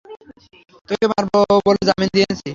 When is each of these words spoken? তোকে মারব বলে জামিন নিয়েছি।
তোকে 0.89 1.05
মারব 1.11 1.33
বলে 1.65 1.81
জামিন 1.87 2.09
নিয়েছি। 2.15 2.49